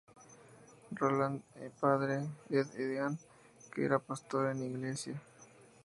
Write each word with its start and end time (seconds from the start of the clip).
Roland", 0.93 1.43
el 1.57 1.69
padre 1.69 2.27
de 2.49 2.61
Ed 2.61 2.67
y 2.75 2.83
Dean, 2.85 3.19
que 3.71 3.85
era 3.85 3.99
Pastor 3.99 4.49
en 4.49 4.57
esa 4.57 4.65
iglesia. 4.65 5.21